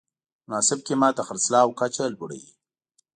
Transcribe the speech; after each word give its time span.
مناسب 0.47 0.79
قیمت 0.87 1.13
د 1.15 1.21
خرڅلاو 1.27 1.75
کچه 1.79 2.05
لوړوي. 2.13 2.49